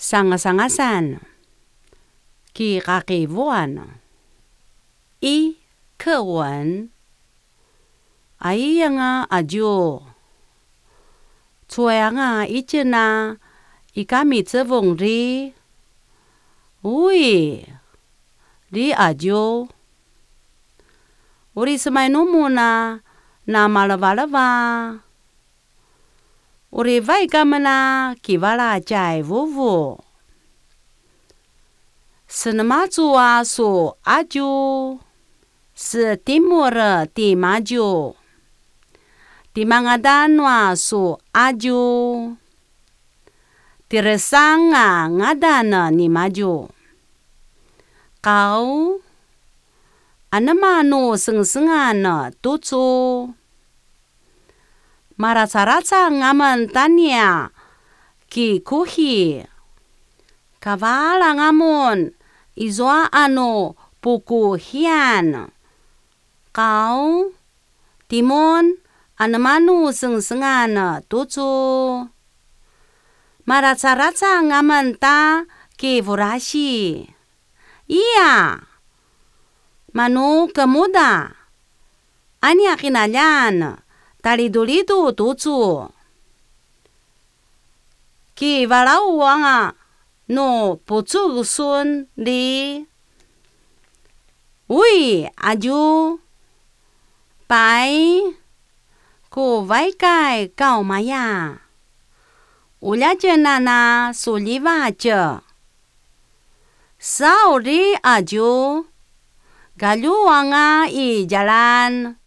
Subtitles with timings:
[0.00, 1.20] sangasangasan
[2.56, 4.00] ki kakivuan
[5.20, 5.60] i
[6.00, 6.88] kewan
[8.40, 10.00] ayanga ajo
[11.68, 13.36] tuanga ichina
[13.92, 15.52] ikami tsevong ri.
[26.72, 29.98] Uri vai kamana kivala chai vuvu.
[32.28, 35.00] Senematua su aju.
[35.74, 36.74] Se timur
[37.14, 38.14] ti maju.
[39.52, 42.36] Ti mangadanwa su aju.
[43.88, 46.68] Tiresanga ngadana ni maju.
[48.22, 49.00] Kau
[50.30, 53.34] anemanu seng-sengana tutu.
[55.20, 57.52] Marasa-rasa ngaman tania
[58.32, 59.44] ki kuhi.
[60.64, 62.16] Kavala ngamun
[62.56, 65.52] izwa anu puku hian.
[66.56, 67.36] Kau
[68.08, 68.80] timun
[69.20, 72.08] anemanu seng-sengana tutu.
[73.44, 75.44] Marasa-rasa ngaman ta
[75.76, 77.04] ki furasi.
[77.92, 78.56] Iya.
[79.92, 81.36] Manu kemuda.
[82.40, 83.84] Ani akinalyan.
[84.20, 85.88] Talidu-lidu tutu.
[88.36, 89.72] Ki walau wanga
[90.28, 92.84] no pucu sun di.
[94.68, 96.20] Ui aju.
[97.48, 97.96] Pai.
[99.32, 101.56] Ku vai kai kau maya.
[102.82, 105.40] Uля nana suliva je.
[106.98, 108.84] Sauri aju.
[109.80, 112.20] Galu wanga i jalan.